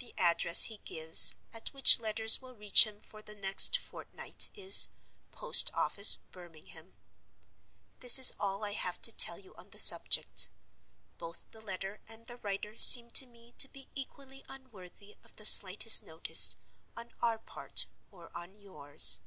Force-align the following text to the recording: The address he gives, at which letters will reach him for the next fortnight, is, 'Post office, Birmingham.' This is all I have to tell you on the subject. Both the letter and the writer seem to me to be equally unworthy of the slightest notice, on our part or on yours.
The 0.00 0.12
address 0.18 0.64
he 0.64 0.82
gives, 0.84 1.34
at 1.50 1.72
which 1.72 1.98
letters 1.98 2.42
will 2.42 2.54
reach 2.54 2.84
him 2.86 3.00
for 3.00 3.22
the 3.22 3.34
next 3.34 3.78
fortnight, 3.78 4.50
is, 4.54 4.88
'Post 5.32 5.70
office, 5.72 6.14
Birmingham.' 6.16 6.92
This 8.00 8.18
is 8.18 8.34
all 8.38 8.62
I 8.64 8.72
have 8.72 9.00
to 9.00 9.12
tell 9.12 9.38
you 9.38 9.54
on 9.56 9.70
the 9.70 9.78
subject. 9.78 10.50
Both 11.16 11.52
the 11.52 11.62
letter 11.62 12.02
and 12.06 12.26
the 12.26 12.36
writer 12.36 12.76
seem 12.78 13.08
to 13.12 13.24
me 13.24 13.52
to 13.56 13.66
be 13.68 13.88
equally 13.94 14.44
unworthy 14.46 15.16
of 15.24 15.36
the 15.36 15.46
slightest 15.46 16.02
notice, 16.02 16.58
on 16.94 17.14
our 17.22 17.38
part 17.38 17.86
or 18.10 18.30
on 18.36 18.60
yours. 18.60 19.20